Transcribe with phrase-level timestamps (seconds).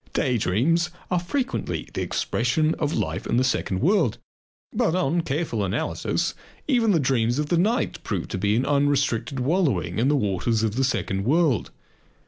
[0.13, 4.17] Day dreams are frequently the expression of life in the second world.
[4.73, 6.33] But on careful analysis
[6.67, 10.63] even the dreams of the night prove to be an unrestricted wallowing in the waters
[10.63, 11.69] of the second world.